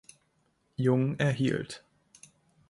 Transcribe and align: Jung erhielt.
Jung 0.77 1.19
erhielt. 1.19 1.83